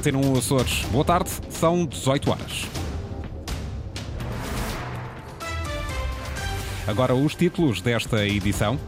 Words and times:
Antena 0.00 0.16
1 0.16 0.38
Açores. 0.38 0.86
Boa 0.90 1.04
tarde, 1.04 1.28
são 1.50 1.84
18 1.84 2.30
horas. 2.30 2.64
Agora 6.86 7.14
os 7.14 7.34
títulos 7.34 7.82
desta 7.82 8.26
edição. 8.26 8.80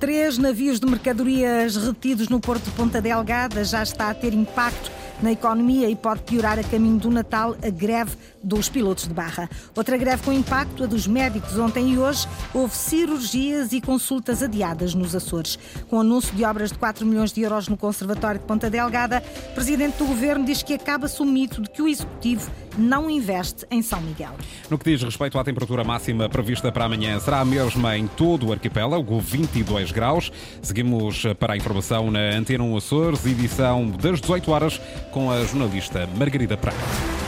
Três 0.00 0.38
navios 0.38 0.80
de 0.80 0.86
mercadorias 0.86 1.76
retidos 1.76 2.28
no 2.28 2.40
Porto 2.40 2.64
de 2.64 2.70
Ponta 2.72 3.00
Delgada 3.00 3.62
já 3.62 3.84
está 3.84 4.10
a 4.10 4.14
ter 4.14 4.34
impacto 4.34 4.90
na 5.22 5.30
economia 5.30 5.88
e 5.88 5.94
pode 5.94 6.22
piorar 6.22 6.58
a 6.58 6.64
caminho 6.64 6.98
do 6.98 7.08
Natal 7.08 7.54
a 7.62 7.70
greve 7.70 8.16
dos 8.42 8.68
pilotos 8.68 9.06
de 9.06 9.14
barra. 9.14 9.48
Outra 9.74 9.96
greve 9.96 10.22
com 10.22 10.32
impacto, 10.32 10.84
a 10.84 10.86
dos 10.86 11.06
médicos. 11.06 11.58
Ontem 11.58 11.92
e 11.92 11.98
hoje 11.98 12.26
houve 12.52 12.74
cirurgias 12.74 13.72
e 13.72 13.80
consultas 13.80 14.42
adiadas 14.42 14.94
nos 14.94 15.14
Açores. 15.14 15.58
Com 15.88 15.96
o 15.96 16.00
anúncio 16.00 16.34
de 16.34 16.44
obras 16.44 16.72
de 16.72 16.78
4 16.78 17.04
milhões 17.06 17.32
de 17.32 17.42
euros 17.42 17.68
no 17.68 17.76
Conservatório 17.76 18.40
de 18.40 18.46
Ponta 18.46 18.68
Delgada, 18.68 19.22
o 19.50 19.54
presidente 19.54 19.98
do 19.98 20.06
governo 20.06 20.44
diz 20.44 20.62
que 20.62 20.74
acaba-se 20.74 21.20
o 21.20 21.24
mito 21.24 21.62
de 21.62 21.70
que 21.70 21.82
o 21.82 21.88
executivo 21.88 22.50
não 22.76 23.10
investe 23.10 23.66
em 23.70 23.82
São 23.82 24.00
Miguel. 24.00 24.32
No 24.70 24.78
que 24.78 24.90
diz 24.90 25.02
respeito 25.02 25.38
à 25.38 25.44
temperatura 25.44 25.84
máxima 25.84 26.28
prevista 26.28 26.72
para 26.72 26.86
amanhã, 26.86 27.18
será 27.20 27.40
a 27.40 27.44
mesma 27.44 27.96
em 27.96 28.06
todo 28.06 28.48
o 28.48 28.52
arquipélago, 28.52 29.20
22 29.20 29.92
graus. 29.92 30.32
Seguimos 30.62 31.24
para 31.38 31.54
a 31.54 31.56
informação 31.56 32.10
na 32.10 32.34
Antena 32.34 32.64
1 32.64 32.76
Açores, 32.76 33.26
edição 33.26 33.90
das 33.90 34.20
18 34.20 34.50
horas, 34.50 34.80
com 35.10 35.30
a 35.30 35.44
jornalista 35.44 36.08
Margarida 36.16 36.56
Praia. 36.56 37.21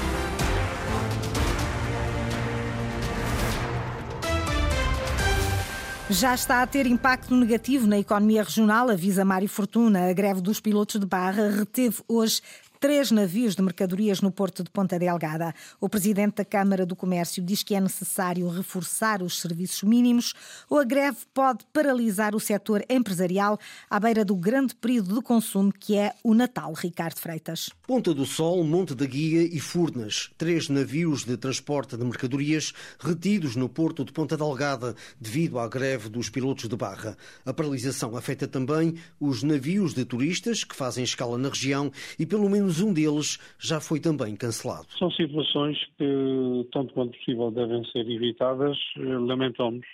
Já 6.10 6.34
está 6.34 6.60
a 6.60 6.66
ter 6.66 6.86
impacto 6.86 7.34
negativo 7.34 7.86
na 7.86 7.98
economia 7.98 8.42
regional, 8.42 8.90
avisa 8.90 9.24
Mário 9.24 9.48
Fortuna. 9.48 10.10
A 10.10 10.12
greve 10.12 10.42
dos 10.42 10.60
pilotos 10.60 11.00
de 11.00 11.06
barra 11.06 11.48
reteve 11.48 11.96
hoje 12.06 12.42
três 12.84 13.11
navios 13.11 13.56
de 13.56 13.62
mercadorias 13.62 14.20
no 14.20 14.30
porto 14.30 14.62
de 14.62 14.69
Ponta 14.69 14.98
Delgada. 14.98 15.55
O 15.80 15.88
presidente 15.88 16.34
da 16.34 16.45
Câmara 16.45 16.84
do 16.84 16.95
Comércio 16.95 17.42
diz 17.42 17.62
que 17.62 17.75
é 17.75 17.81
necessário 17.81 18.47
reforçar 18.47 19.22
os 19.22 19.41
serviços 19.41 19.83
mínimos 19.83 20.34
ou 20.69 20.78
a 20.78 20.84
greve 20.84 21.17
pode 21.33 21.64
paralisar 21.73 22.34
o 22.34 22.41
setor 22.41 22.84
empresarial 22.86 23.58
à 23.89 23.98
beira 23.98 24.23
do 24.23 24.36
grande 24.36 24.75
período 24.75 25.14
de 25.14 25.23
consumo 25.23 25.73
que 25.73 25.97
é 25.97 26.12
o 26.23 26.34
Natal. 26.34 26.75
Ricardo 26.75 27.19
Freitas. 27.19 27.70
Ponta 27.86 28.12
do 28.12 28.27
Sol, 28.27 28.62
Monte 28.62 28.95
da 28.95 29.06
Guia 29.06 29.48
e 29.51 29.58
Furnas. 29.58 30.30
Três 30.36 30.69
navios 30.69 31.25
de 31.25 31.39
transporte 31.39 31.97
de 31.97 32.05
mercadorias 32.05 32.75
retidos 33.01 33.56
no 33.56 33.67
porto 33.67 34.05
de 34.05 34.12
Ponta 34.12 34.36
Delgada 34.36 34.95
devido 35.19 35.58
à 35.58 35.67
greve 35.67 36.11
dos 36.11 36.28
pilotos 36.28 36.69
de 36.69 36.77
barra. 36.77 37.17
A 37.47 37.55
paralisação 37.55 38.14
afeta 38.14 38.47
também 38.47 38.95
os 39.19 39.42
navios 39.42 39.95
de 39.95 40.05
turistas 40.05 40.64
que 40.64 40.77
fazem 40.77 41.03
escala 41.03 41.39
na 41.39 41.48
região 41.48 41.91
e 42.19 42.27
pelo 42.27 42.51
menos 42.51 42.73
menos 42.75 42.80
um 42.80 42.92
deles 42.92 43.39
já 43.58 43.80
foi 43.80 44.00
também 44.00 44.36
cancelado. 44.36 44.86
São 44.98 45.11
situações 45.11 45.78
que, 45.97 46.69
tanto 46.72 46.92
quanto 46.94 47.17
possível, 47.19 47.50
devem 47.50 47.84
ser 47.91 48.08
evitadas. 48.08 48.77
Lamentamos. 48.97 49.86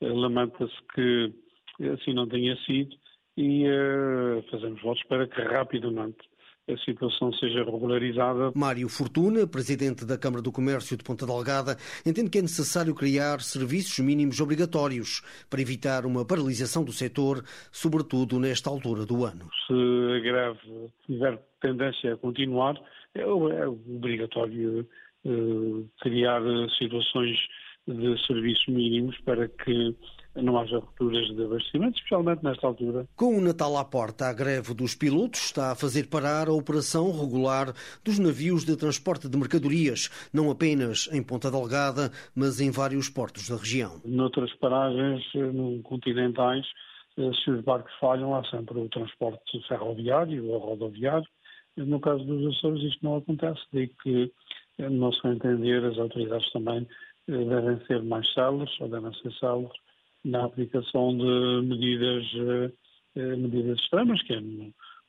Lamenta-se 0.00 0.74
que 0.94 1.32
assim 1.92 2.14
não 2.14 2.26
tenha 2.26 2.56
sido 2.64 2.94
e 3.36 3.64
uh, 3.66 4.42
fazemos 4.50 4.80
votos 4.82 5.02
para 5.04 5.26
que 5.26 5.40
rapidamente 5.40 6.18
a 6.72 6.78
situação 6.78 7.32
seja 7.34 7.64
regularizada. 7.64 8.52
Mário 8.54 8.88
Fortuna, 8.88 9.46
presidente 9.46 10.04
da 10.04 10.16
Câmara 10.16 10.42
do 10.42 10.52
Comércio 10.52 10.96
de 10.96 11.04
Ponta 11.04 11.26
Delgada, 11.26 11.76
entende 12.06 12.30
que 12.30 12.38
é 12.38 12.42
necessário 12.42 12.94
criar 12.94 13.40
serviços 13.40 13.98
mínimos 13.98 14.40
obrigatórios 14.40 15.22
para 15.48 15.60
evitar 15.60 16.06
uma 16.06 16.24
paralisação 16.24 16.84
do 16.84 16.92
setor, 16.92 17.42
sobretudo 17.70 18.38
nesta 18.38 18.70
altura 18.70 19.04
do 19.04 19.24
ano. 19.24 19.48
Se 19.66 19.72
a 19.72 20.20
greve 20.20 20.90
tiver 21.06 21.38
tendência 21.60 22.14
a 22.14 22.16
continuar, 22.16 22.80
é, 23.14 23.22
é 23.22 23.66
obrigatório 23.68 24.86
uh, 25.24 25.88
criar 26.00 26.40
situações 26.78 27.36
de 27.86 28.26
serviços 28.26 28.66
mínimos 28.68 29.18
para 29.24 29.48
que 29.48 29.96
não 30.36 30.58
haja 30.58 30.78
rupturas 30.78 31.26
de 31.34 31.44
abastecimento, 31.44 31.96
especialmente 31.96 32.44
nesta 32.44 32.66
altura. 32.66 33.06
Com 33.16 33.36
o 33.36 33.40
Natal 33.40 33.76
à 33.76 33.84
porta, 33.84 34.26
a 34.26 34.32
greve 34.32 34.74
dos 34.74 34.94
pilotos 34.94 35.40
está 35.40 35.72
a 35.72 35.74
fazer 35.74 36.08
parar 36.08 36.48
a 36.48 36.52
operação 36.52 37.10
regular 37.10 37.72
dos 38.04 38.18
navios 38.18 38.64
de 38.64 38.76
transporte 38.76 39.28
de 39.28 39.36
mercadorias, 39.36 40.08
não 40.32 40.50
apenas 40.50 41.08
em 41.12 41.22
Ponta 41.22 41.50
Delgada, 41.50 42.10
mas 42.34 42.60
em 42.60 42.70
vários 42.70 43.08
portos 43.08 43.48
da 43.48 43.56
região. 43.56 44.00
Noutras 44.04 44.52
paragens 44.54 45.24
no 45.34 45.82
continentais, 45.82 46.66
eh, 47.18 47.30
se 47.44 47.50
os 47.50 47.62
barcos 47.64 47.92
falham, 48.00 48.34
há 48.34 48.44
sempre 48.44 48.78
o 48.78 48.88
transporte 48.88 49.60
ferroviário 49.66 50.46
ou 50.48 50.58
rodoviário. 50.58 51.26
No 51.76 52.00
caso 52.00 52.24
dos 52.24 52.56
Açores, 52.56 52.82
isto 52.82 53.04
não 53.04 53.16
acontece, 53.16 53.60
daí 53.72 53.88
que, 54.02 54.32
eh, 54.78 54.88
no 54.88 55.12
seu 55.14 55.32
entender, 55.32 55.84
as 55.84 55.98
autoridades 55.98 56.50
também 56.52 56.86
eh, 57.28 57.44
devem 57.44 57.84
ser 57.86 58.02
mais 58.02 58.30
céleres, 58.32 58.80
ou 58.80 58.88
devem 58.88 59.12
ser 59.14 59.32
céleres, 59.34 59.72
na 60.24 60.44
aplicação 60.44 61.16
de 61.16 61.66
medidas, 61.66 62.24
eh, 62.34 62.72
eh, 63.16 63.36
medidas 63.36 63.78
extremas, 63.78 64.22
que 64.22 64.34
é 64.34 64.40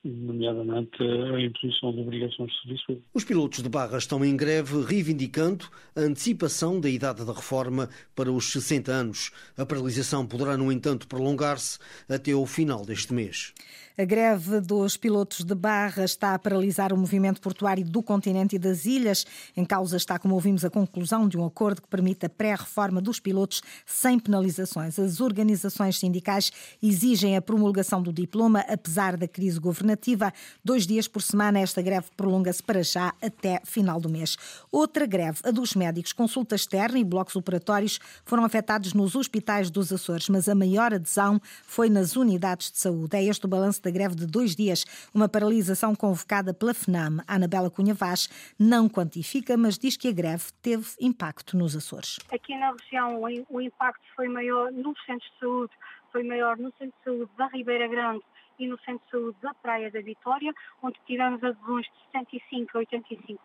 nomeadamente 0.04 0.98
a 1.04 1.40
imposição 1.40 1.94
de 1.94 2.02
obrigações 2.02 2.52
de 2.52 2.62
serviço. 2.62 3.04
Os 3.14 3.24
pilotos 3.24 3.62
de 3.62 3.70
barra 3.70 3.98
estão 3.98 4.24
em 4.26 4.36
greve 4.36 4.84
reivindicando 4.84 5.66
a 5.96 6.02
antecipação 6.02 6.80
da 6.80 6.90
idade 6.90 7.24
da 7.24 7.34
reforma 7.34 7.88
para 8.16 8.32
os 8.32 8.52
60 8.52 8.92
anos. 8.92 9.32
A 9.56 9.66
paralisação 9.66 10.26
poderá, 10.26 10.58
no 10.58 10.72
entanto, 10.72 11.08
prolongar-se 11.08 11.78
até 12.10 12.34
o 12.34 12.46
final 12.46 12.84
deste 12.84 13.14
mês. 13.14 13.54
A 13.97 14.06
greve 14.06 14.62
dos 14.62 14.96
pilotos 14.96 15.44
de 15.44 15.53
barra 15.53 16.06
está 16.06 16.34
a 16.34 16.40
paralisar 16.40 16.94
o 16.94 16.97
movimento 16.97 17.41
portuário 17.41 17.84
do 17.84 18.02
continente 18.02 18.56
e 18.56 18.59
das 18.59 18.85
ilhas. 18.85 19.25
Em 19.56 19.66
causa 19.66 19.97
está, 19.97 20.18
como 20.18 20.34
ouvimos, 20.34 20.63
a 20.63 20.69
conclusão 20.69 21.28
de 21.28 21.38
um 21.38 21.46
acordo 21.46 21.81
que 21.81 21.90
permite 21.90 22.25
a 22.25 22.29
pré-reforma 22.29 23.02
dos 23.02 23.19
pilotos 23.19 23.62
sem 23.85 24.18
penalizações. 24.18 24.97
As 24.97 25.19
organizações 25.19 26.00
sindicais 26.00 26.52
exigem 26.81 27.35
a 27.35 27.41
promulgação 27.41 28.02
do 28.02 28.13
diploma, 28.13 28.62
apesar 28.62 29.18
da 29.18 29.28
crise 29.28 29.59
governativa. 29.59 30.31
Dois 30.63 30.88
dias 30.88 31.08
por 31.08 31.22
semana, 31.22 31.59
esta 31.59 31.81
greve 31.81 32.08
prolonga-se 32.16 32.63
para 32.63 32.81
já 32.84 33.13
até 33.22 33.62
final 33.66 34.00
do 34.00 34.08
mês. 34.08 34.38
Outra 34.72 35.06
greve, 35.06 35.40
a 35.44 35.52
dos 35.52 35.75
médicos. 35.75 36.13
Consulta 36.13 36.56
externa 36.56 36.97
e 36.97 37.03
blocos 37.03 37.35
operatórios 37.35 38.00
foram 38.23 38.46
afetados 38.46 38.94
nos 38.94 39.16
hospitais 39.16 39.69
dos 39.69 39.91
Açores, 39.91 40.29
mas 40.29 40.47
a 40.47 40.56
maior 40.56 40.94
adesão 40.94 41.41
foi 41.66 41.90
nas 41.90 42.16
unidades 42.16 42.72
de 42.72 42.78
saúde. 42.78 43.18
É 43.18 43.23
este 43.23 43.46
o 43.46 43.50
balanço 43.50 43.81
da 43.81 43.92
greve 43.92 44.16
de 44.16 44.25
dois 44.25 44.56
dias, 44.56 44.86
uma 45.14 45.28
paralisação 45.28 45.96
convocada 45.96 46.53
pela 46.53 46.74
FNAM. 46.74 47.24
A 47.28 47.36
Anabela 47.36 47.69
Cunha 47.69 47.94
Vaz 47.94 48.30
não 48.59 48.88
quantifica, 48.88 49.58
mas 49.58 49.78
diz 49.78 49.97
que 49.97 50.08
a 50.08 50.12
greve 50.12 50.46
teve 50.62 50.88
impacto 51.00 51.58
nos 51.58 51.75
Açores. 51.75 52.20
Aqui 52.31 52.56
na 52.58 52.72
região 52.72 53.22
o 53.50 53.62
impacto 53.62 54.03
foi 54.16 54.28
maior 54.28 54.72
nos 54.72 54.97
centros 55.06 55.31
de 55.31 55.40
saúde, 55.40 55.74
foi 56.12 56.24
maior 56.24 56.58
no 56.58 56.72
centro 56.78 56.94
de 56.97 57.03
saúde 57.03 57.31
da 57.38 57.47
Ribeira 57.47 57.88
Grande 57.88 58.24
e 58.62 58.68
no 58.68 58.80
Centro 58.80 59.04
de 59.06 59.12
Saúde 59.12 59.38
da 59.42 59.54
Praia 59.56 59.90
da 59.90 60.02
Vitória, 60.02 60.54
onde 60.84 61.00
tivemos 61.08 61.44
adesões 61.44 61.88
de 61.88 62.20
75% 62.20 62.70
a 62.76 62.80
85%. 62.80 63.40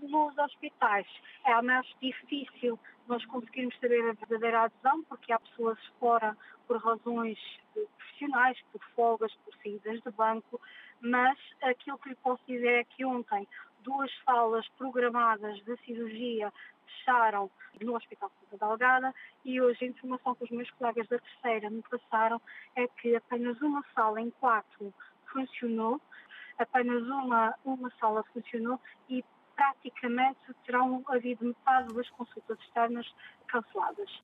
Nos 0.00 0.38
hospitais 0.38 1.06
é 1.44 1.60
mais 1.60 1.86
difícil 2.00 2.78
nós 3.06 3.24
conseguirmos 3.26 3.78
saber 3.80 4.00
a 4.08 4.12
verdadeira 4.12 4.62
adesão, 4.62 5.02
porque 5.04 5.32
há 5.32 5.38
pessoas 5.38 5.78
fora 6.00 6.36
por 6.66 6.78
razões 6.78 7.38
profissionais, 7.74 8.58
por 8.72 8.80
folgas, 8.94 9.34
por 9.44 9.54
saídas 9.62 10.00
de 10.00 10.10
banco, 10.12 10.60
mas 11.00 11.38
aquilo 11.62 11.98
que 11.98 12.10
lhe 12.10 12.14
posso 12.16 12.42
dizer 12.46 12.80
é 12.80 12.84
que 12.84 13.04
ontem 13.04 13.46
duas 13.82 14.10
salas 14.24 14.66
programadas 14.78 15.62
de 15.64 15.76
cirurgia 15.84 16.52
fecharam 16.88 17.50
no 17.80 17.94
Hospital 17.94 18.30
de 18.50 18.58
Delgada 18.58 19.14
e 19.44 19.60
hoje 19.60 19.84
a 19.84 19.88
informação 19.88 20.34
que 20.34 20.44
os 20.44 20.50
meus 20.50 20.70
colegas 20.72 21.06
da 21.08 21.18
terceira 21.18 21.70
me 21.70 21.82
passaram 21.82 22.40
é 22.76 22.86
que 22.88 23.14
apenas 23.16 23.60
uma 23.60 23.84
sala 23.94 24.20
em 24.20 24.30
quatro 24.30 24.92
funcionou, 25.32 26.00
apenas 26.58 27.02
uma, 27.02 27.54
uma 27.64 27.90
sala 27.98 28.24
funcionou 28.32 28.80
e 29.08 29.24
praticamente 29.54 30.40
terão 30.64 31.02
havido 31.08 31.44
metade 31.44 31.92
das 31.94 32.08
consultas 32.10 32.58
externas 32.60 33.06
canceladas. 33.48 34.22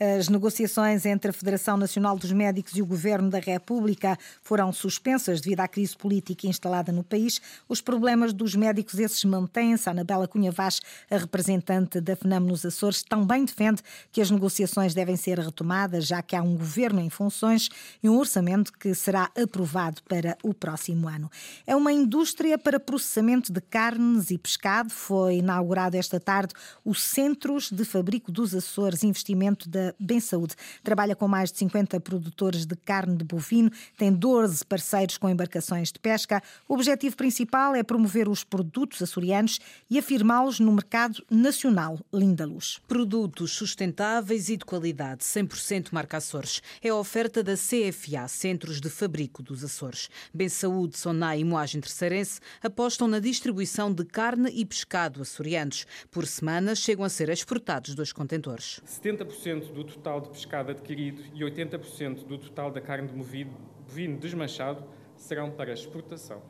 As 0.00 0.28
negociações 0.28 1.04
entre 1.04 1.30
a 1.30 1.32
Federação 1.32 1.76
Nacional 1.76 2.16
dos 2.16 2.30
Médicos 2.30 2.76
e 2.76 2.80
o 2.80 2.86
Governo 2.86 3.28
da 3.28 3.40
República 3.40 4.16
foram 4.40 4.72
suspensas 4.72 5.40
devido 5.40 5.58
à 5.58 5.66
crise 5.66 5.96
política 5.96 6.46
instalada 6.46 6.92
no 6.92 7.02
país. 7.02 7.40
Os 7.68 7.80
problemas 7.80 8.32
dos 8.32 8.54
médicos, 8.54 9.00
esses 9.00 9.24
mantêm-se. 9.24 9.90
Anabela 9.90 10.28
Cunha 10.28 10.52
Vaz, 10.52 10.80
a 11.10 11.16
representante 11.16 12.00
da 12.00 12.14
FNAM 12.14 12.38
nos 12.38 12.64
Açores, 12.64 13.02
também 13.02 13.44
defende 13.44 13.82
que 14.12 14.20
as 14.20 14.30
negociações 14.30 14.94
devem 14.94 15.16
ser 15.16 15.40
retomadas, 15.40 16.06
já 16.06 16.22
que 16.22 16.36
há 16.36 16.42
um 16.42 16.56
governo 16.56 17.00
em 17.00 17.10
funções 17.10 17.68
e 18.00 18.08
um 18.08 18.16
orçamento 18.16 18.72
que 18.74 18.94
será 18.94 19.28
aprovado 19.36 20.00
para 20.04 20.38
o 20.44 20.54
próximo 20.54 21.08
ano. 21.08 21.28
É 21.66 21.74
uma 21.74 21.92
indústria 21.92 22.56
para 22.56 22.78
processamento 22.78 23.52
de 23.52 23.60
carnes 23.60 24.30
e 24.30 24.38
pescado. 24.38 24.90
Foi 24.90 25.38
inaugurado 25.38 25.96
esta 25.96 26.20
tarde 26.20 26.54
o 26.84 26.94
Centros 26.94 27.68
de 27.68 27.84
Fabrico 27.84 28.30
dos 28.30 28.54
Açores, 28.54 29.02
investimento 29.02 29.47
da 29.56 29.94
Bem 29.98 30.20
Saúde. 30.20 30.54
Trabalha 30.82 31.16
com 31.16 31.28
mais 31.28 31.50
de 31.50 31.58
50 31.58 32.00
produtores 32.00 32.66
de 32.66 32.76
carne 32.76 33.16
de 33.16 33.24
bovino, 33.24 33.70
tem 33.96 34.12
12 34.12 34.64
parceiros 34.64 35.16
com 35.16 35.28
embarcações 35.28 35.92
de 35.92 35.98
pesca. 35.98 36.42
O 36.68 36.74
objetivo 36.74 37.16
principal 37.16 37.74
é 37.74 37.82
promover 37.82 38.28
os 38.28 38.44
produtos 38.44 39.00
açorianos 39.02 39.58
e 39.88 39.98
afirmá-los 39.98 40.60
no 40.60 40.72
mercado 40.72 41.24
nacional. 41.30 41.98
Linda 42.12 42.44
Luz. 42.44 42.80
Produtos 42.86 43.52
sustentáveis 43.52 44.48
e 44.48 44.56
de 44.56 44.64
qualidade, 44.64 45.24
100% 45.24 45.88
marca 45.92 46.18
Açores. 46.18 46.60
É 46.82 46.88
a 46.88 46.94
oferta 46.96 47.42
da 47.42 47.54
CFA, 47.54 48.26
Centros 48.28 48.80
de 48.80 48.90
Fabrico 48.90 49.42
dos 49.42 49.62
Açores. 49.64 50.10
Bem 50.34 50.48
Saúde, 50.48 50.98
Sonai 50.98 51.40
e 51.40 51.44
Moagem 51.44 51.80
Terceirense 51.80 52.40
apostam 52.62 53.06
na 53.06 53.20
distribuição 53.20 53.92
de 53.92 54.04
carne 54.04 54.50
e 54.52 54.64
pescado 54.64 55.22
açorianos. 55.22 55.86
Por 56.10 56.26
semana 56.26 56.74
chegam 56.74 57.04
a 57.04 57.08
ser 57.08 57.28
exportados 57.28 57.94
dois 57.94 58.12
contentores. 58.12 58.80
70% 58.86 59.37
do 59.72 59.84
total 59.84 60.20
de 60.20 60.30
pescado 60.30 60.72
adquirido 60.72 61.22
e 61.32 61.44
80% 61.44 62.24
do 62.26 62.38
total 62.38 62.72
da 62.72 62.80
carne 62.80 63.06
de 63.06 63.14
movido, 63.14 63.52
bovino 63.86 64.18
desmanchado 64.18 64.82
serão 65.14 65.48
para 65.48 65.72
exportação. 65.72 66.42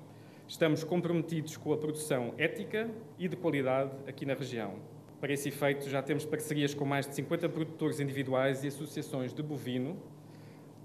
Estamos 0.46 0.82
comprometidos 0.84 1.58
com 1.58 1.70
a 1.70 1.76
produção 1.76 2.32
ética 2.38 2.90
e 3.18 3.28
de 3.28 3.36
qualidade 3.36 3.92
aqui 4.06 4.24
na 4.24 4.32
região. 4.32 4.76
Para 5.20 5.34
esse 5.34 5.50
efeito, 5.50 5.86
já 5.90 6.00
temos 6.00 6.24
parcerias 6.24 6.72
com 6.72 6.86
mais 6.86 7.06
de 7.06 7.14
50 7.16 7.50
produtores 7.50 8.00
individuais 8.00 8.64
e 8.64 8.68
associações 8.68 9.34
de 9.34 9.42
bovino. 9.42 10.02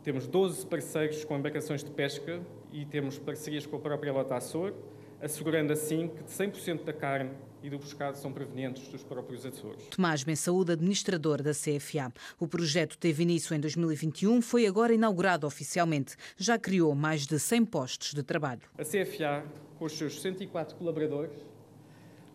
Temos 0.03 0.27
12 0.27 0.65
parceiros 0.65 1.23
com 1.23 1.37
embarcações 1.37 1.85
de 1.85 1.91
pesca 1.91 2.41
e 2.73 2.83
temos 2.85 3.17
parcerias 3.17 3.65
com 3.65 3.77
a 3.77 3.79
própria 3.79 4.11
Lota 4.11 4.35
Açor, 4.35 4.73
assegurando 5.21 5.71
assim 5.71 6.09
que 6.09 6.23
100% 6.23 6.83
da 6.83 6.91
carne 6.91 7.31
e 7.63 7.69
do 7.69 7.79
pescado 7.79 8.17
são 8.17 8.31
provenientes 8.31 8.89
dos 8.89 9.03
próprios 9.03 9.45
Açores. 9.45 9.87
Tomás 9.87 10.23
Saúde, 10.37 10.73
administrador 10.73 11.41
da 11.41 11.51
CFA. 11.51 12.11
O 12.37 12.47
projeto 12.47 12.97
teve 12.97 13.23
início 13.23 13.55
em 13.55 13.59
2021, 13.59 14.41
foi 14.41 14.67
agora 14.67 14.93
inaugurado 14.93 15.47
oficialmente. 15.47 16.15
Já 16.37 16.59
criou 16.59 16.93
mais 16.93 17.25
de 17.25 17.39
100 17.39 17.65
postos 17.65 18.13
de 18.13 18.21
trabalho. 18.21 18.61
A 18.77 18.83
CFA, 18.83 19.45
com 19.79 19.85
os 19.85 19.93
seus 19.93 20.21
104 20.21 20.75
colaboradores, 20.75 21.35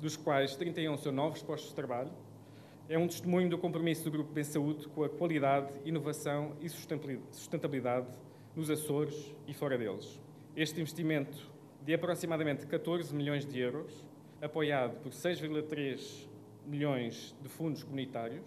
dos 0.01 0.17
quais 0.17 0.57
31 0.57 0.97
são 0.97 1.13
novos 1.13 1.43
postos 1.43 1.71
de 1.71 1.77
trabalho, 1.77 2.11
é 2.89 2.97
um 2.97 3.07
testemunho 3.07 3.51
do 3.51 3.59
compromisso 3.59 4.05
do 4.05 4.11
Grupo 4.11 4.33
Bem 4.33 4.45
Saúde 4.45 4.89
com 4.89 5.05
a 5.05 5.11
qualidade, 5.11 5.71
inovação 5.85 6.57
e 6.63 6.69
sustentabilidade 6.71 8.09
nos 8.57 8.71
Açores 8.71 9.35
e 9.47 9.53
fora 9.53 9.77
deles. 9.77 10.19
Este 10.57 10.81
investimento 10.81 11.51
de 11.85 11.93
aproximadamente 11.93 12.67
14 12.67 13.15
milhões 13.15 13.45
de 13.45 13.59
euros, 13.59 14.05
apoiado 14.41 15.01
por 15.03 15.13
6,3 15.13 16.29
milhões 16.67 17.35
de 17.43 17.49
fundos 17.49 17.83
comunitários, 17.83 18.45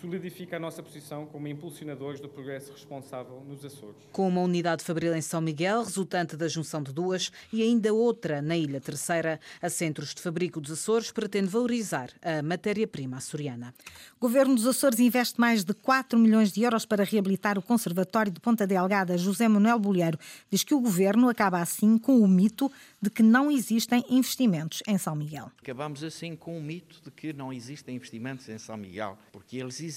solidifica 0.00 0.56
a 0.56 0.60
nossa 0.60 0.82
posição 0.82 1.26
como 1.26 1.48
impulsionadores 1.48 2.20
do 2.20 2.28
progresso 2.28 2.72
responsável 2.72 3.42
nos 3.46 3.64
Açores. 3.64 3.96
Com 4.12 4.28
uma 4.28 4.40
unidade 4.40 4.84
fabril 4.84 5.14
em 5.14 5.20
São 5.20 5.40
Miguel, 5.40 5.82
resultante 5.82 6.36
da 6.36 6.46
junção 6.48 6.82
de 6.82 6.92
duas, 6.92 7.30
e 7.52 7.62
ainda 7.62 7.92
outra 7.92 8.40
na 8.40 8.56
Ilha 8.56 8.80
Terceira, 8.80 9.40
a 9.60 9.68
Centros 9.68 10.14
de 10.14 10.22
Fabrico 10.22 10.60
dos 10.60 10.72
Açores 10.72 11.10
pretende 11.10 11.48
valorizar 11.48 12.10
a 12.22 12.42
matéria-prima 12.42 13.16
açoriana. 13.16 13.74
O 14.16 14.20
Governo 14.20 14.54
dos 14.54 14.66
Açores 14.66 15.00
investe 15.00 15.40
mais 15.40 15.64
de 15.64 15.74
4 15.74 16.18
milhões 16.18 16.52
de 16.52 16.62
euros 16.62 16.84
para 16.84 17.04
reabilitar 17.04 17.58
o 17.58 17.62
Conservatório 17.62 18.30
de 18.30 18.40
Ponta 18.40 18.66
Delgada. 18.66 19.18
José 19.18 19.48
Manuel 19.48 19.78
Bolheiro 19.78 20.18
diz 20.50 20.62
que 20.62 20.74
o 20.74 20.80
Governo 20.80 21.28
acaba 21.28 21.60
assim 21.60 21.98
com 21.98 22.20
o 22.20 22.28
mito 22.28 22.70
de 23.00 23.10
que 23.10 23.22
não 23.22 23.50
existem 23.50 24.04
investimentos 24.08 24.82
em 24.86 24.98
São 24.98 25.14
Miguel. 25.14 25.50
Acabamos 25.60 26.02
assim 26.02 26.34
com 26.36 26.58
o 26.58 26.62
mito 26.62 27.00
de 27.02 27.10
que 27.10 27.32
não 27.32 27.52
existem 27.52 27.96
investimentos 27.96 28.48
em 28.48 28.58
São 28.58 28.76
Miguel, 28.76 29.18
porque 29.32 29.56
eles 29.56 29.80
existem, 29.80 29.87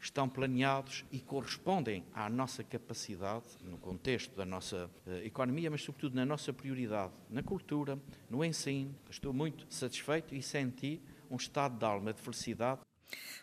estão 0.00 0.28
planeados 0.28 1.04
e 1.12 1.20
correspondem 1.20 2.04
à 2.12 2.28
nossa 2.28 2.64
capacidade, 2.64 3.44
no 3.62 3.78
contexto 3.78 4.36
da 4.36 4.44
nossa 4.44 4.90
uh, 5.06 5.10
economia, 5.24 5.70
mas 5.70 5.82
sobretudo 5.82 6.16
na 6.16 6.26
nossa 6.26 6.52
prioridade, 6.52 7.12
na 7.30 7.42
cultura, 7.42 7.98
no 8.28 8.44
ensino. 8.44 8.94
Estou 9.08 9.32
muito 9.32 9.66
satisfeito 9.72 10.34
e 10.34 10.42
senti 10.42 11.00
um 11.30 11.36
estado 11.36 11.78
de 11.78 11.84
alma 11.84 12.12
de 12.12 12.20
felicidade 12.20 12.80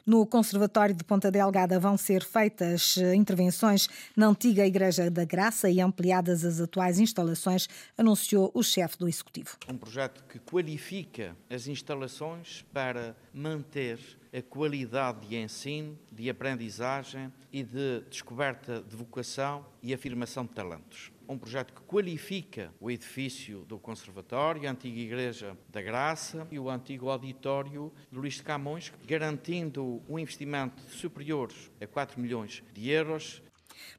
no 0.05 0.25
Conservatório 0.25 0.93
de 0.93 1.03
Ponta 1.03 1.31
Delgada 1.31 1.79
vão 1.79 1.97
ser 1.97 2.23
feitas 2.23 2.95
eh, 2.97 3.15
intervenções 3.15 3.87
na 4.15 4.27
antiga 4.27 4.65
Igreja 4.65 5.09
da 5.09 5.25
Graça 5.25 5.67
e 5.69 5.81
ampliadas 5.81 6.45
as 6.45 6.61
atuais 6.61 6.99
instalações, 6.99 7.67
anunciou 7.97 8.51
o 8.53 8.61
chefe 8.61 8.99
do 8.99 9.07
Executivo. 9.07 9.57
Um 9.67 9.77
projeto 9.77 10.23
que 10.29 10.37
qualifica 10.37 11.35
as 11.49 11.67
instalações 11.67 12.63
para 12.71 13.15
manter 13.33 13.99
a 14.35 14.41
qualidade 14.41 15.29
de 15.29 15.37
ensino, 15.37 15.97
de 16.11 16.29
aprendizagem 16.29 17.31
e 17.53 17.63
de 17.63 18.01
descoberta 18.09 18.81
de 18.81 18.93
vocação 18.93 19.65
e 19.81 19.93
afirmação 19.93 20.43
de 20.45 20.51
talentos. 20.51 21.09
Um 21.27 21.37
projeto 21.37 21.73
que 21.73 21.81
qualifica 21.83 22.69
o 22.81 22.91
edifício 22.91 23.59
do 23.61 23.79
Conservatório, 23.79 24.67
a 24.67 24.71
antiga 24.71 24.99
Igreja 24.99 25.57
da 25.69 25.81
Graça 25.81 26.45
e 26.51 26.59
o 26.59 26.69
antigo 26.69 27.09
auditório 27.09 27.93
de 28.11 28.17
Luís 28.17 28.33
de 28.33 28.43
Camões, 28.43 28.91
garantindo 29.07 30.03
um 30.09 30.19
investimento 30.19 30.81
superior 30.89 31.49
a 31.79 31.87
4 31.87 32.19
milhões 32.19 32.61
de 32.73 32.89
euros 32.89 33.41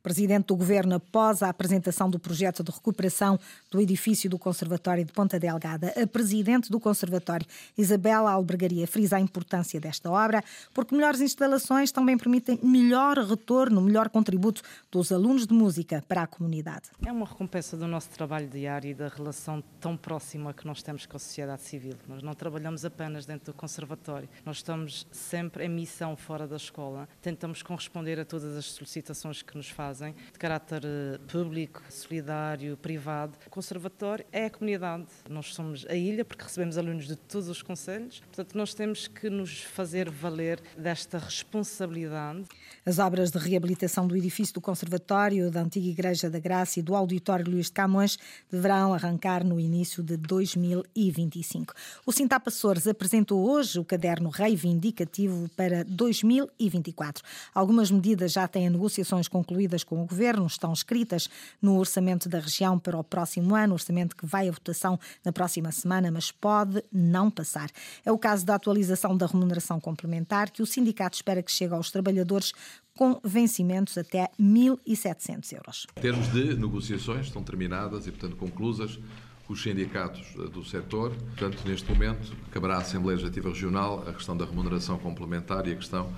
Presidente 0.03 0.47
do 0.47 0.57
Governo, 0.57 0.95
após 0.95 1.43
a 1.43 1.49
apresentação 1.49 2.09
do 2.09 2.19
projeto 2.19 2.63
de 2.63 2.71
recuperação 2.71 3.39
do 3.71 3.81
edifício 3.81 4.31
do 4.31 4.39
Conservatório 4.39 5.05
de 5.05 5.13
Ponta 5.13 5.39
Delgada, 5.39 5.93
a 6.01 6.07
Presidente 6.07 6.71
do 6.71 6.79
Conservatório, 6.79 7.47
Isabela 7.77 8.31
Albergaria, 8.31 8.87
frisa 8.87 9.17
a 9.17 9.21
importância 9.21 9.81
desta 9.81 10.11
obra, 10.11 10.45
porque 10.73 10.95
melhores 10.95 11.21
instalações 11.21 11.91
também 11.91 12.17
permitem 12.17 12.59
melhor 12.63 13.19
retorno, 13.19 13.81
melhor 13.81 14.09
contributo 14.09 14.63
dos 14.91 15.11
alunos 15.11 15.47
de 15.47 15.55
música 15.55 16.05
para 16.07 16.23
a 16.23 16.27
comunidade. 16.27 16.91
É 17.05 17.11
uma 17.11 17.27
recompensa 17.27 17.77
do 17.77 17.87
nosso 17.87 18.11
trabalho 18.11 18.49
diário 18.49 18.91
e 18.91 18.95
da 18.95 19.09
relação 19.09 19.63
tão 19.81 19.97
próxima 19.97 20.55
que 20.55 20.67
nós 20.67 20.83
temos 20.83 21.07
com 21.07 21.17
a 21.17 21.21
sociedade 21.21 21.63
civil. 21.63 21.95
Nós 22.07 22.23
não 22.23 22.35
trabalhamos 22.35 22.85
apenas 22.85 23.27
dentro 23.27 23.53
do 23.53 23.57
Conservatório, 23.57 24.29
nós 24.45 24.59
estamos 24.59 25.07
sempre 25.11 25.65
em 25.65 25.69
missão 25.69 26.17
fora 26.17 26.47
da 26.47 26.57
escola, 26.57 27.09
tentamos 27.21 27.63
corresponder 27.63 28.21
a 28.21 28.25
todas 28.25 28.57
as 28.57 28.67
solicitações 28.67 29.43
que 29.43 29.56
nos 29.57 29.71
fazem, 29.71 30.15
de 30.33 30.39
caráter 30.39 30.83
eh, 30.85 31.19
público, 31.27 31.83
solidário, 31.89 32.77
privado. 32.77 33.37
O 33.47 33.51
Conservatório 33.51 34.25
é 34.31 34.47
a 34.47 34.51
comunidade. 34.51 35.07
Nós 35.29 35.55
somos 35.55 35.87
a 35.89 35.95
ilha 35.95 36.25
porque 36.25 36.45
recebemos 36.45 36.77
alunos 36.77 37.07
de 37.07 37.17
todos 37.17 37.49
os 37.49 37.63
conselhos, 37.63 38.21
portanto, 38.21 38.55
nós 38.57 38.75
temos 38.75 39.09
que 39.09 39.31
nos 39.31 39.63
fazer 39.63 40.11
valer 40.11 40.61
desta 40.77 41.19
responsabilidade. 41.19 42.45
As 42.85 42.99
obras 42.99 43.31
de 43.31 43.39
reabilitação 43.39 44.07
do 44.07 44.17
edifício 44.17 44.55
do 44.55 44.61
Conservatório, 44.61 45.51
da 45.51 45.63
antiga 45.63 45.89
Igreja 45.89 46.29
da 46.29 46.39
Graça 46.39 46.79
e 46.79 46.83
do 46.83 46.95
Auditório 46.95 47.51
Luís 47.51 47.67
de 47.67 47.73
Camões 47.73 48.19
deverão 48.51 48.93
arrancar 48.93 49.43
no 49.43 49.59
início 49.59 50.03
de 50.03 50.17
2025. 50.17 51.75
O 52.05 52.13
Sintapa 52.13 52.51
Açores 52.51 52.87
apresentou 52.87 53.49
hoje 53.49 53.79
o 53.79 53.85
caderno 53.85 54.29
reivindicativo 54.29 55.49
para 55.57 55.83
2024. 55.85 57.25
Algumas 57.55 57.91
medidas 57.91 58.33
já 58.33 58.47
têm 58.47 58.69
negociações 58.69 59.29
concluídas 59.29 59.46
concluídas 59.47 59.85
com 59.85 60.03
o 60.03 60.07
Governo, 60.07 60.47
estão 60.47 60.73
escritas 60.73 61.31
no 61.63 61.79
orçamento 61.79 62.29
da 62.29 62.41
região 62.41 62.79
para 62.79 62.99
o 62.99 63.05
próximo 63.05 63.55
ano, 63.55 63.75
orçamento 63.75 64.17
que 64.17 64.27
vai 64.27 64.49
à 64.49 64.53
votação 64.53 64.99
na 65.25 65.33
próxima 65.33 65.71
semana, 65.71 66.11
mas 66.11 66.33
pode 66.33 66.83
não 66.93 67.31
passar. 67.31 67.71
É 68.05 68.11
o 68.11 68.19
caso 68.19 68.45
da 68.45 68.57
atualização 68.57 69.17
da 69.17 69.27
remuneração 69.27 69.81
complementar, 69.81 70.51
que 70.51 70.63
o 70.63 70.67
sindicato 70.67 71.17
espera 71.17 71.43
que 71.43 71.53
chegue 71.53 71.75
aos 71.75 71.91
trabalhadores 71.91 72.53
com 72.95 73.21
vencimentos 73.23 73.97
até 73.97 74.29
1.700 74.41 75.53
euros. 75.53 75.87
Em 75.97 76.01
termos 76.01 76.33
de 76.33 76.57
negociações, 76.57 77.27
estão 77.27 77.43
terminadas 77.43 78.07
e, 78.07 78.11
portanto, 78.11 78.37
conclusas 78.37 78.99
com 79.47 79.53
os 79.53 79.63
sindicatos 79.63 80.27
eh, 80.35 80.49
do 80.49 80.65
setor. 80.65 81.15
Portanto, 81.15 81.63
neste 81.67 81.89
momento, 81.93 82.35
caberá 82.51 82.77
à 82.77 82.79
Assembleia 82.79 83.17
Legislativa 83.17 83.51
Regional 83.51 84.03
a 84.09 84.13
questão 84.13 84.37
da 84.37 84.45
remuneração 84.45 84.99
complementar 84.99 85.69
e 85.69 85.73
a 85.73 85.77
questão 85.77 86.11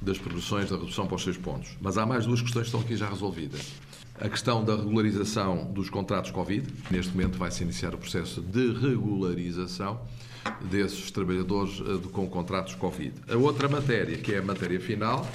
das 0.00 0.18
progressões 0.18 0.70
da 0.70 0.76
redução 0.76 1.06
para 1.06 1.16
os 1.16 1.24
seis 1.24 1.36
pontos. 1.36 1.70
Mas 1.80 1.98
há 1.98 2.06
mais 2.06 2.26
duas 2.26 2.40
questões 2.40 2.62
que 2.62 2.68
estão 2.68 2.80
aqui 2.80 2.96
já 2.96 3.08
resolvidas. 3.08 3.72
A 4.18 4.28
questão 4.28 4.64
da 4.64 4.74
regularização 4.74 5.70
dos 5.72 5.90
contratos 5.90 6.30
Covid. 6.30 6.66
Neste 6.90 7.12
momento 7.12 7.36
vai-se 7.36 7.62
iniciar 7.62 7.94
o 7.94 7.98
processo 7.98 8.40
de 8.40 8.72
regularização 8.72 10.00
desses 10.70 11.10
trabalhadores 11.10 11.80
eh, 11.80 12.08
com 12.12 12.26
contratos 12.28 12.74
Covid. 12.74 13.12
A 13.28 13.36
outra 13.36 13.68
matéria, 13.68 14.16
que 14.16 14.32
é 14.32 14.38
a 14.38 14.42
matéria 14.42 14.80
final, 14.80 15.28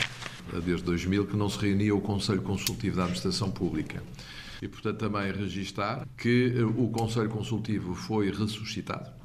eh, 0.54 0.60
desde 0.62 0.84
2000, 0.84 1.28
que 1.28 1.38
não 1.38 1.50
se 1.50 1.60
reunia 1.60 1.94
o 1.94 2.02
Conselho 2.02 2.42
Consultivo 2.42 2.96
da 2.96 3.04
Administração 3.04 3.52
Pública. 3.52 4.02
E, 4.62 4.68
portanto, 4.68 4.98
também 4.98 5.32
registar 5.32 6.08
que 6.18 6.54
eh, 6.58 6.64
o 6.64 6.88
Conselho 6.90 7.30
Consultivo 7.30 7.94
foi 7.94 8.32
ressuscitado 8.32 9.21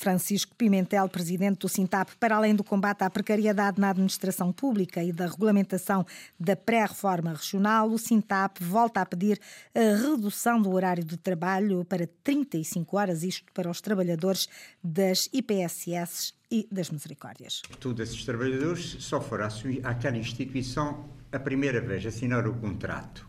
Francisco 0.00 0.56
Pimentel, 0.56 1.06
presidente 1.10 1.58
do 1.58 1.68
Sintap, 1.68 2.16
para 2.18 2.34
além 2.34 2.54
do 2.54 2.64
combate 2.64 3.02
à 3.02 3.10
precariedade 3.10 3.78
na 3.78 3.90
administração 3.90 4.50
pública 4.50 5.04
e 5.04 5.12
da 5.12 5.26
regulamentação 5.26 6.06
da 6.38 6.56
pré-reforma 6.56 7.34
regional, 7.34 7.90
o 7.90 7.98
Sintap 7.98 8.64
volta 8.64 9.02
a 9.02 9.06
pedir 9.06 9.38
a 9.74 9.96
redução 9.96 10.60
do 10.62 10.72
horário 10.72 11.04
de 11.04 11.18
trabalho 11.18 11.84
para 11.84 12.08
35 12.24 12.96
horas, 12.96 13.22
isto 13.22 13.52
para 13.52 13.70
os 13.70 13.82
trabalhadores 13.82 14.48
das 14.82 15.28
IPSS 15.34 16.32
e 16.50 16.66
das 16.72 16.90
Misericórdias. 16.90 17.60
Todos 17.78 18.08
esses 18.08 18.24
trabalhadores 18.24 18.96
só 19.00 19.20
foram 19.20 19.48
àquela 19.84 20.16
instituição 20.16 21.10
a 21.30 21.38
primeira 21.38 21.78
vez 21.78 22.06
assinar 22.06 22.48
o 22.48 22.54
contrato. 22.54 23.28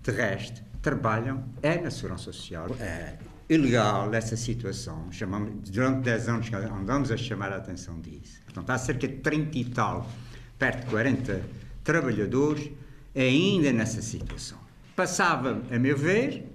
De 0.00 0.10
resto, 0.10 0.64
trabalham 0.82 1.44
é 1.62 1.78
na 1.78 1.92
Segurança 1.92 2.24
Social. 2.24 2.66
É 2.80 3.16
ilegal 3.52 4.12
essa 4.14 4.36
situação. 4.36 5.10
Chamamos, 5.10 5.70
durante 5.70 6.04
10 6.04 6.28
anos 6.28 6.52
andamos 6.52 7.10
a 7.10 7.16
chamar 7.16 7.52
a 7.52 7.56
atenção 7.56 8.00
disso. 8.00 8.40
Portanto, 8.44 8.70
há 8.70 8.78
cerca 8.78 9.06
de 9.06 9.16
30 9.16 9.58
e 9.58 9.64
tal, 9.66 10.10
perto 10.58 10.84
de 10.84 10.90
40 10.90 11.42
trabalhadores 11.84 12.70
ainda 13.14 13.72
nessa 13.72 14.00
situação. 14.00 14.58
Passava, 14.96 15.62
a 15.70 15.78
meu 15.78 15.96
ver, 15.96 16.46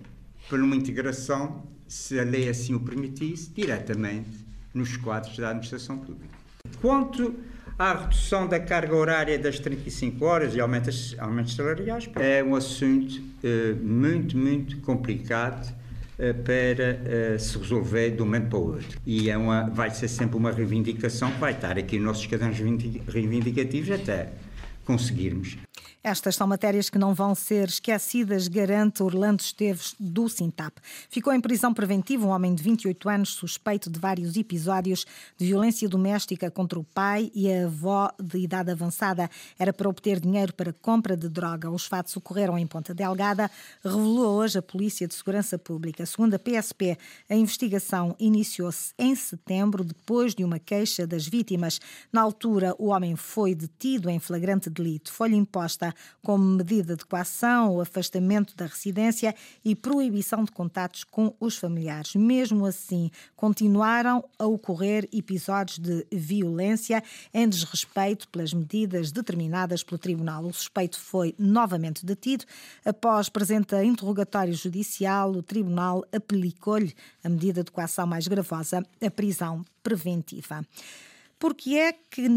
por 0.50 0.60
uma 0.60 0.75
integração, 0.75 1.63
se 1.88 2.20
a 2.20 2.24
lei 2.24 2.50
assim 2.50 2.74
o 2.74 2.80
permitisse, 2.80 3.51
diretamente 3.51 4.46
nos 4.74 4.96
quadros 4.98 5.38
da 5.38 5.50
administração 5.50 5.98
pública. 5.98 6.38
Quanto 6.82 7.36
à 7.77 7.94
redução 7.94 8.48
da 8.48 8.60
carga 8.60 8.96
horária 8.96 9.38
das 9.38 9.60
35 9.60 10.24
horas 10.25 10.56
e 10.56 10.60
aumentos, 10.60 11.16
aumentos 11.20 11.56
salariais, 11.56 12.10
é 12.16 12.44
um 12.44 12.56
assunto 12.56 13.22
eh, 13.44 13.74
muito, 13.82 14.38
muito 14.38 14.77
complicado 14.82 15.74
para 16.17 17.00
eh, 17.05 17.38
se 17.39 17.57
resolver 17.57 18.12
de 18.12 18.21
um 18.21 18.25
momento 18.25 18.50
para 18.50 18.59
o 18.59 18.67
outro. 18.74 19.00
E 19.05 19.29
é 19.29 19.38
uma, 19.38 19.69
vai 19.69 19.91
ser 19.91 20.07
sempre 20.07 20.36
uma 20.36 20.51
reivindicação 20.51 21.31
que 21.31 21.39
vai 21.39 21.53
estar 21.53 21.77
aqui 21.77 21.97
nos 21.97 22.07
nossos 22.07 22.25
cadernos 22.25 22.57
reivindicativos 23.07 23.91
até 23.91 24.29
conseguirmos 24.83 25.57
estas 26.08 26.38
são 26.38 26.48
matérias 26.48 26.90
que 26.90 26.98
não 26.98 27.14
vão 27.14 27.36
ser 27.36 27.68
esquecidas, 27.68 28.48
garante 28.48 29.04
Orlando 29.04 29.42
Esteves, 29.42 29.94
do 30.00 30.30
Sintap. 30.30 30.80
Ficou 31.10 31.34
em 31.34 31.42
prisão 31.42 31.74
preventiva 31.74 32.26
um 32.26 32.30
homem 32.30 32.56
de 32.56 32.64
28 32.64 33.10
anos, 33.10 33.30
suspeito 33.32 33.90
de 33.90 34.00
vários 34.00 34.38
episódios 34.38 35.06
de 35.38 35.48
violência 35.48 35.90
doméstica 35.90 36.50
contra 36.50 36.80
o 36.80 36.84
pai 36.86 37.30
e 37.36 37.52
a 37.52 37.66
avó 37.66 38.10
de 38.18 38.40
idade 38.40 38.72
avançada. 38.72 39.30
Era 39.60 39.74
para 39.74 39.90
obter 39.90 40.22
dinheiro 40.22 40.54
para 40.54 40.72
compra 40.72 41.18
de 41.18 41.28
droga. 41.28 41.70
Os 41.70 41.86
fatos 41.86 42.16
ocorreram 42.16 42.58
em 42.58 42.66
Ponta 42.66 42.94
Delgada, 42.94 43.52
revelou 43.84 44.38
hoje 44.38 44.60
a 44.60 44.62
Polícia 44.62 45.10
de 45.10 45.14
Segurança 45.14 45.60
Pública. 45.60 46.06
Segundo 46.06 46.36
a 46.36 46.40
PSP, 46.40 46.98
a 47.30 47.36
investigação 47.36 48.16
iniciou-se 48.18 48.94
em 48.98 49.14
setembro, 49.14 49.84
depois 49.84 50.34
de 50.34 50.46
uma 50.46 50.58
queixa 50.58 51.06
das 51.06 51.28
vítimas. 51.28 51.82
Na 52.14 52.22
altura, 52.22 52.74
o 52.80 52.88
homem 52.88 53.18
foi 53.18 53.54
detido 53.54 54.10
em 54.10 54.20
flagrante 54.20 54.70
delito. 54.70 55.12
Foi-lhe 55.12 55.36
imposta 55.36 55.94
como 56.22 56.44
medida 56.44 56.96
de 56.96 57.06
coação, 57.06 57.75
o 57.75 57.82
afastamento 57.82 58.56
da 58.56 58.66
residência 58.66 59.36
e 59.63 59.75
proibição 59.75 60.44
de 60.44 60.51
contatos 60.51 61.04
com 61.04 61.34
os 61.39 61.58
familiares. 61.58 62.16
Mesmo 62.16 62.66
assim, 62.66 63.10
continuaram 63.36 64.24
a 64.38 64.46
ocorrer 64.46 65.08
episódios 65.12 65.80
de 65.80 66.06
violência 66.12 67.04
em 67.34 67.48
desrespeito 67.48 68.27
pelas 68.30 68.54
medidas 68.54 69.12
determinadas 69.12 69.84
pelo 69.84 69.98
Tribunal. 69.98 70.46
O 70.46 70.54
suspeito 70.54 71.00
foi 71.00 71.34
novamente 71.38 72.06
detido. 72.06 72.46
Após 72.86 73.30
presente 73.30 73.75
interrogatório 73.84 74.54
judicial, 74.54 75.32
o 75.32 75.44
Tribunal 75.44 76.04
aplicou-lhe 76.12 76.94
a 77.24 77.30
medida 77.30 77.63
de 77.63 77.72
coação 77.72 78.08
mais 78.08 78.27
gravosa, 78.27 78.84
a 79.01 79.12
prisão 79.12 79.63
preventiva. 79.84 80.66
Porque 81.39 81.75
é 81.75 81.94
que, 81.94 82.27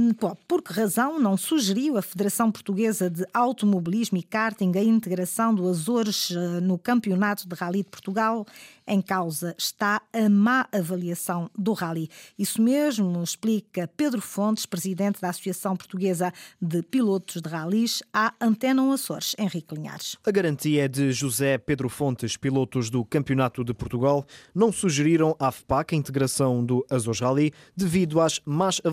por 0.46 0.60
que 0.62 0.74
razão 0.74 1.18
não 1.18 1.34
sugeriu 1.34 1.96
a 1.96 2.02
Federação 2.02 2.52
Portuguesa 2.52 3.08
de 3.08 3.24
Automobilismo 3.32 4.18
e 4.18 4.22
Karting 4.22 4.72
a 4.76 4.84
integração 4.84 5.54
do 5.54 5.66
Açores 5.70 6.30
eh, 6.30 6.60
no 6.60 6.78
Campeonato 6.78 7.48
de 7.48 7.54
Rally 7.54 7.82
de 7.82 7.88
Portugal? 7.88 8.46
Em 8.86 9.00
causa 9.00 9.54
está 9.56 10.02
a 10.12 10.28
má 10.28 10.68
avaliação 10.72 11.48
do 11.56 11.72
rally. 11.72 12.10
Isso 12.38 12.60
mesmo 12.60 13.22
explica 13.22 13.88
Pedro 13.96 14.20
Fontes, 14.20 14.66
presidente 14.66 15.20
da 15.20 15.30
Associação 15.30 15.76
Portuguesa 15.76 16.32
de 16.60 16.82
Pilotos 16.82 17.40
de 17.40 17.48
Rallys, 17.48 18.02
à 18.12 18.34
Antena 18.40 18.92
Açores, 18.92 19.34
Henrique 19.38 19.74
Linhares. 19.74 20.16
A 20.26 20.30
garantia 20.30 20.86
é 20.86 20.88
de 20.88 21.12
José 21.12 21.56
Pedro 21.56 21.88
Fontes, 21.88 22.36
pilotos 22.36 22.90
do 22.90 23.04
Campeonato 23.04 23.62
de 23.62 23.72
Portugal, 23.72 24.26
não 24.54 24.72
sugeriram 24.72 25.36
à 25.38 25.52
FPAC 25.52 25.94
a 25.94 25.98
integração 25.98 26.64
do 26.64 26.84
Açores 26.90 27.20
Rally 27.20 27.52
devido 27.76 28.20
às 28.20 28.40
más 28.44 28.80
avaliações 28.84 28.89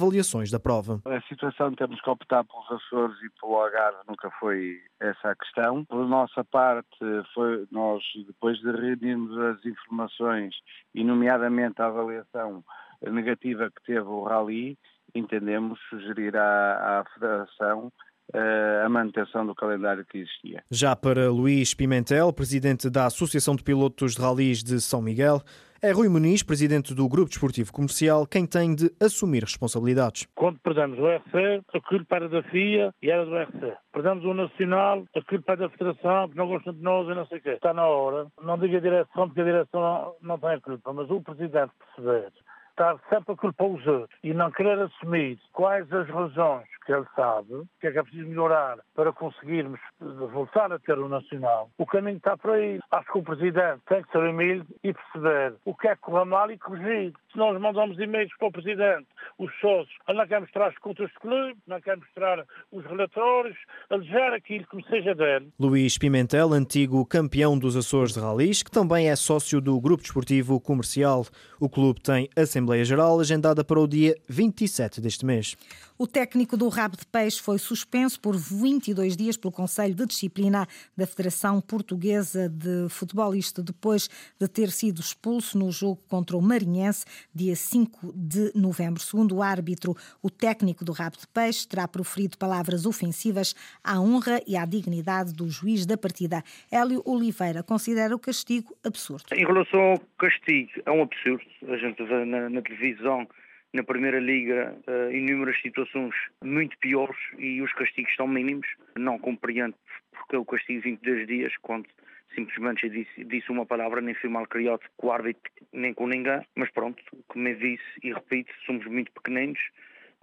da 0.51 0.59
prova. 0.59 1.01
A 1.05 1.21
situação 1.21 1.69
de 1.69 1.75
termos 1.75 1.99
que 2.01 2.09
optar 2.09 2.43
pelos 2.43 2.71
Açores 2.71 3.17
e 3.21 3.29
pelo 3.39 3.55
Algarve 3.55 3.99
nunca 4.07 4.29
foi 4.39 4.79
essa 4.99 5.31
a 5.31 5.35
questão. 5.35 5.83
Por 5.85 6.07
nossa 6.07 6.43
parte, 6.43 6.87
foi 7.33 7.65
nós, 7.71 8.03
depois 8.25 8.57
de 8.59 8.71
reunirmos 8.71 9.37
as 9.37 9.65
informações, 9.65 10.55
e 10.93 11.03
nomeadamente 11.03 11.81
a 11.81 11.87
avaliação 11.87 12.63
negativa 13.01 13.69
que 13.69 13.83
teve 13.85 14.07
o 14.07 14.23
Rally, 14.23 14.77
entendemos 15.13 15.79
sugerir 15.89 16.35
à, 16.35 16.99
à 16.99 17.05
Federação 17.13 17.91
eh, 18.33 18.83
a 18.85 18.89
manutenção 18.89 19.45
do 19.45 19.55
calendário 19.55 20.05
que 20.05 20.17
existia. 20.17 20.61
Já 20.69 20.95
para 20.97 21.31
Luís 21.31 21.73
Pimentel, 21.73 22.33
presidente 22.33 22.89
da 22.89 23.05
Associação 23.05 23.55
de 23.55 23.63
Pilotos 23.63 24.15
de 24.15 24.21
Rallys 24.21 24.61
de 24.61 24.81
São 24.81 25.01
Miguel, 25.01 25.41
é 25.81 25.91
Rui 25.91 26.09
Muniz, 26.09 26.43
presidente 26.43 26.93
do 26.93 27.07
Grupo 27.07 27.29
Desportivo 27.29 27.71
Comercial, 27.71 28.25
quem 28.25 28.45
tem 28.45 28.73
de 28.73 28.91
assumir 29.01 29.43
responsabilidades. 29.43 30.27
Quando 30.35 30.59
perdemos 30.59 30.97
o 30.97 31.07
RC, 31.07 31.61
a 31.73 31.81
culpa 31.81 32.15
era 32.15 32.29
da 32.29 32.43
FIA 32.43 32.93
e 33.01 33.11
era 33.11 33.25
do 33.25 33.37
RC. 33.37 33.77
Perdemos 33.91 34.25
o 34.25 34.33
Nacional, 34.33 35.05
a 35.15 35.21
culpa 35.21 35.53
é 35.53 35.55
da 35.57 35.69
Federação, 35.69 36.29
que 36.29 36.37
não 36.37 36.47
gostam 36.47 36.73
de 36.73 36.81
nós 36.81 37.07
e 37.07 37.15
não 37.15 37.27
sei 37.27 37.37
o 37.37 37.41
quê. 37.41 37.49
Está 37.51 37.73
na 37.73 37.85
hora. 37.85 38.27
Não 38.41 38.57
diga 38.57 38.77
a 38.77 38.81
direção, 38.81 39.27
porque 39.27 39.41
a 39.41 39.45
direção 39.45 39.81
não, 39.81 40.15
não 40.21 40.39
tem 40.39 40.51
a 40.51 40.61
culpa, 40.61 40.93
mas 40.93 41.09
o 41.09 41.21
presidente 41.21 41.71
perceber 41.95 42.31
estar 42.77 42.99
sempre 43.09 43.33
a 43.33 43.35
culpar 43.35 43.67
os 43.67 43.85
outros 43.87 44.19
e 44.23 44.33
não 44.33 44.51
querer 44.51 44.79
assumir 44.79 45.39
quais 45.51 45.91
as 45.91 46.07
razões 46.07 46.67
que 46.85 46.93
ele 46.93 47.05
sabe, 47.15 47.63
que 47.81 47.87
é 47.87 47.91
que 47.91 47.97
é 47.97 48.03
preciso 48.03 48.29
melhorar 48.29 48.77
para 48.95 49.11
conseguirmos 49.11 49.79
voltar 49.99 50.71
a 50.71 50.79
ter 50.79 50.97
o 50.97 51.09
Nacional, 51.09 51.69
o 51.77 51.85
caminho 51.85 52.17
está 52.17 52.37
por 52.37 52.51
aí. 52.51 52.79
Acho 52.89 53.11
que 53.11 53.17
o 53.17 53.23
Presidente 53.23 53.81
tem 53.89 54.01
que 54.01 54.11
ser 54.11 54.19
humilde 54.19 54.65
e 54.81 54.93
perceber 54.93 55.55
o 55.65 55.75
que 55.75 55.89
é 55.89 55.95
que 55.95 56.01
corre 56.01 56.23
mal 56.23 56.49
e 56.49 56.57
corrigir. 56.57 57.13
Se 57.31 57.37
nós 57.37 57.59
mandamos 57.59 57.99
e-mails 57.99 58.31
para 58.39 58.47
o 58.47 58.51
Presidente, 58.51 59.07
os 59.37 59.51
sócios, 59.59 59.93
ele 60.07 60.17
não 60.17 60.27
quer 60.27 60.39
mostrar 60.39 60.67
as 60.67 60.77
contas 60.77 61.11
do 61.11 61.19
clube, 61.19 61.57
não 61.67 61.81
quer 61.81 61.97
mostrar 61.97 62.45
os 62.71 62.85
relatórios, 62.85 63.57
alejar 63.89 64.33
aquilo 64.33 64.65
que 64.67 64.77
me 64.77 64.83
seja 64.87 65.13
dele. 65.13 65.51
Luís 65.59 65.97
Pimentel, 65.97 66.53
antigo 66.53 67.05
campeão 67.05 67.59
dos 67.59 67.75
Açores 67.75 68.13
de 68.13 68.21
Ralis, 68.21 68.63
que 68.63 68.71
também 68.71 69.09
é 69.09 69.15
sócio 69.17 69.59
do 69.59 69.79
Grupo 69.81 70.03
Desportivo 70.03 70.59
Comercial. 70.59 71.25
O 71.59 71.67
clube 71.67 72.01
tem 72.01 72.29
Assembleia 72.37 72.85
Geral 72.85 73.19
agendada 73.19 73.65
para 73.65 73.79
o 73.79 73.87
dia 73.87 74.15
27 74.29 75.01
deste 75.01 75.25
mês. 75.25 75.57
O 75.99 76.05
técnico 76.05 76.55
do 76.55 76.69
Rabo 76.69 76.95
de 76.95 77.05
Peixe 77.07 77.41
foi 77.41 77.57
suspenso 77.57 78.19
por 78.21 78.35
22 78.37 79.17
dias 79.17 79.35
pelo 79.35 79.51
Conselho 79.51 79.95
de 79.95 80.05
Disciplina 80.05 80.67
da 80.95 81.07
Federação 81.07 81.59
Portuguesa 81.59 82.47
de 82.47 82.76
Futebol, 82.89 83.33
isto 83.35 83.63
depois 83.63 84.07
de 84.39 84.47
ter 84.47 84.69
sido 84.69 84.99
expulso 84.99 85.57
no 85.57 85.71
jogo 85.71 85.99
contra 86.07 86.37
o 86.37 86.41
Marinhense, 86.41 87.05
dia 87.33 87.55
5 87.55 88.13
de 88.15 88.51
novembro. 88.55 89.01
Segundo 89.01 89.35
o 89.35 89.41
árbitro, 89.41 89.95
o 90.21 90.29
técnico 90.29 90.85
do 90.85 90.91
Rabo 90.91 91.17
de 91.17 91.27
Peixe 91.27 91.67
terá 91.67 91.87
proferido 91.87 92.37
palavras 92.37 92.85
ofensivas 92.85 93.55
à 93.83 93.99
honra 93.99 94.41
e 94.45 94.55
à 94.55 94.65
dignidade 94.65 95.33
do 95.33 95.49
juiz 95.49 95.85
da 95.85 95.97
partida. 95.97 96.43
Hélio 96.71 97.01
Oliveira 97.05 97.63
considera 97.63 98.15
o 98.15 98.19
castigo 98.19 98.75
absurdo. 98.83 99.25
Em 99.33 99.45
relação 99.45 99.79
ao 99.79 99.99
castigo, 100.17 100.71
é 100.85 100.91
um 100.91 101.01
absurdo. 101.01 101.43
A 101.67 101.77
gente 101.77 102.03
vê 102.03 102.25
na, 102.25 102.49
na 102.49 102.61
televisão 102.61 103.27
na 103.73 103.83
Primeira 103.83 104.19
Liga 104.19 104.75
uh, 104.87 105.11
inúmeras 105.11 105.59
situações 105.61 106.15
muito 106.43 106.77
piores 106.79 107.17
e 107.37 107.61
os 107.61 107.71
castigos 107.73 108.13
são 108.15 108.27
mínimos. 108.27 108.67
Não 108.97 109.19
compreendo 109.19 109.75
porque 110.11 110.35
o 110.35 110.45
castigo 110.45 110.81
22 110.81 111.27
dias, 111.27 111.53
quando 111.61 111.87
simplesmente 112.35 112.89
disse, 112.89 113.23
disse 113.23 113.51
uma 113.51 113.65
palavra, 113.65 114.01
nem 114.01 114.13
fui 114.15 114.29
mal 114.29 114.45
criado 114.47 114.81
com 114.97 115.07
o 115.07 115.11
árbitro, 115.11 115.51
nem 115.73 115.93
com 115.93 116.07
ninguém. 116.07 116.41
Mas 116.55 116.69
pronto, 116.71 117.01
como 117.27 117.47
eu 117.47 117.55
disse 117.55 117.83
e 118.03 118.13
repito, 118.13 118.51
somos 118.65 118.85
muito 118.85 119.11
pequeninos, 119.11 119.59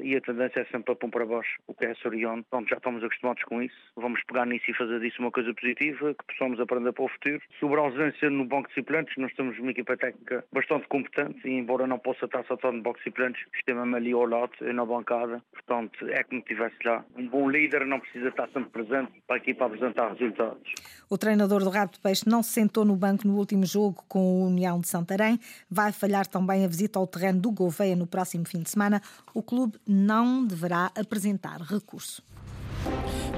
e 0.01 0.17
a 0.17 0.21
tendência 0.21 0.61
é 0.61 0.65
sempre 0.67 0.93
a 0.93 0.97
pôr 0.97 1.11
para 1.11 1.27
baixo, 1.27 1.59
o 1.67 1.75
que 1.75 1.85
é 1.87 1.95
Soriano. 1.95 2.45
Pronto, 2.51 2.69
já 2.69 2.77
estamos 2.77 3.03
acostumados 3.03 3.43
com 3.45 3.63
isso. 3.63 3.77
Vamos 3.97 4.21
pegar 4.25 4.47
nisso 4.47 4.71
e 4.71 4.75
fazer 4.75 5.01
disso 5.01 5.21
uma 5.21 5.31
coisa 5.31 5.53
positiva, 5.55 6.15
que 6.15 6.25
possamos 6.27 6.61
aprender 6.61 6.93
para 6.93 7.05
o 7.05 7.09
futuro. 7.09 7.41
Sobre 7.61 7.81
a 7.81 7.85
ausência 7.85 8.31
no 8.31 8.45
banco 8.45 8.69
de 8.69 8.75
suplentes, 8.75 9.15
nós 9.17 9.33
temos 9.35 9.59
uma 9.59 9.71
equipa 9.71 9.97
técnica 9.97 10.45
bastante 10.53 10.87
competente 10.89 11.47
e 11.47 11.53
embora 11.53 11.87
não 11.87 11.99
possa 11.99 12.25
estar 12.25 12.45
só 12.45 12.57
no 12.73 12.83
banco 12.83 12.99
de 12.99 13.05
suplentes, 13.05 13.43
estima-me 13.55 13.97
ali 13.97 14.13
ao 14.13 14.27
lado, 14.27 14.53
na 14.61 14.85
bancada. 14.85 15.43
Portanto, 15.53 16.07
é 16.09 16.23
como 16.25 16.43
tivesse 16.43 16.77
lá. 16.85 17.05
Um 17.17 17.29
bom 17.29 17.49
líder 17.49 17.87
não 17.87 18.01
precisa 18.01 18.29
estar 18.29 18.49
sempre 18.49 18.71
presente 18.71 19.13
para 19.27 19.37
a 19.37 19.39
equipa 19.39 19.67
apresentar 19.67 20.13
resultados. 20.13 20.73
O 21.09 21.17
treinador 21.17 21.63
do 21.63 21.71
Rabo 21.71 21.93
de 21.93 22.01
Peixe 22.01 22.29
não 22.29 22.43
se 22.43 22.53
sentou 22.53 22.85
no 22.85 22.97
banco 22.97 23.27
no 23.27 23.37
último 23.37 23.65
jogo 23.65 24.05
com 24.09 24.19
o 24.19 24.47
União 24.47 24.81
de 24.81 24.89
Santarém. 24.89 25.39
Vai 25.71 25.93
falhar 25.93 26.27
também 26.27 26.65
a 26.65 26.69
visita 26.69 26.99
ao 26.99 27.07
terreno 27.07 27.41
do 27.41 27.51
Gouveia 27.51 27.95
no 27.95 28.07
próximo 28.07 28.47
fim 28.47 28.63
de 28.63 28.71
semana. 28.71 29.01
O 29.33 29.43
clube 29.43 29.79
não 29.87 30.47
deverá 30.47 30.91
apresentar 30.95 31.61
recurso. 31.61 32.23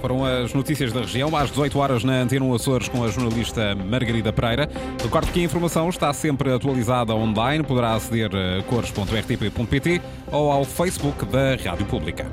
Foram 0.01 0.25
as 0.25 0.53
notícias 0.53 0.93
da 0.93 1.01
região, 1.01 1.35
às 1.37 1.51
18 1.51 1.79
horas 1.79 2.05
na 2.05 2.21
Antena 2.21 2.55
Açores 2.55 2.89
com 2.89 3.03
a 3.03 3.09
jornalista 3.09 3.75
Margarida 3.75 4.33
Pereira. 4.33 4.69
Recordo 5.03 5.33
que 5.33 5.41
a 5.41 5.45
informação 5.45 5.89
está 5.89 6.13
sempre 6.13 6.53
atualizada 6.53 7.15
online, 7.15 7.65
poderá 7.65 7.95
aceder 7.95 8.31
a 8.35 8.63
cores.rtp.pt 8.65 10.03
ou 10.31 10.51
ao 10.51 10.65
Facebook 10.65 11.25
da 11.27 11.57
Rádio 11.57 11.87
Pública. 11.87 12.27